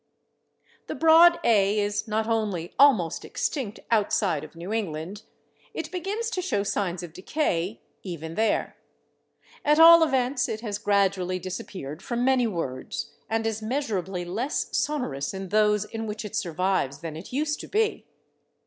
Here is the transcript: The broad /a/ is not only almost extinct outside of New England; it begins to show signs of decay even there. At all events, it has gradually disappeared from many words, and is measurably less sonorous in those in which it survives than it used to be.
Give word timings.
The 0.87 0.95
broad 0.95 1.39
/a/ 1.43 1.77
is 1.77 2.07
not 2.07 2.25
only 2.25 2.73
almost 2.79 3.23
extinct 3.23 3.79
outside 3.91 4.43
of 4.43 4.55
New 4.55 4.73
England; 4.73 5.21
it 5.75 5.91
begins 5.91 6.31
to 6.31 6.41
show 6.41 6.63
signs 6.63 7.03
of 7.03 7.13
decay 7.13 7.81
even 8.01 8.33
there. 8.33 8.77
At 9.63 9.77
all 9.79 10.01
events, 10.03 10.49
it 10.49 10.61
has 10.61 10.79
gradually 10.79 11.37
disappeared 11.37 12.01
from 12.01 12.25
many 12.25 12.47
words, 12.47 13.11
and 13.29 13.45
is 13.45 13.61
measurably 13.61 14.25
less 14.25 14.75
sonorous 14.75 15.35
in 15.35 15.49
those 15.49 15.85
in 15.85 16.07
which 16.07 16.25
it 16.25 16.35
survives 16.35 17.01
than 17.01 17.15
it 17.15 17.31
used 17.31 17.59
to 17.59 17.67
be. 17.67 18.07